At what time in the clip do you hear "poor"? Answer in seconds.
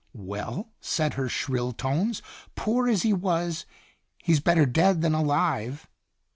2.55-2.87